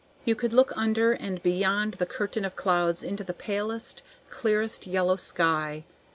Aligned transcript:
You 0.25 0.33
could 0.33 0.51
look 0.51 0.73
under 0.75 1.11
and 1.11 1.43
beyond 1.43 1.93
the 1.93 2.07
curtain 2.07 2.43
of 2.43 2.55
clouds 2.55 3.03
into 3.03 3.23
the 3.23 3.35
palest, 3.35 4.01
clearest 4.31 4.87
yellow 4.87 5.15
sky. 5.15 5.83